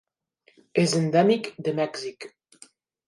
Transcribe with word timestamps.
És 0.85 0.95
endèmic 1.01 1.51
de 1.67 1.77
Mèxic. 1.81 2.29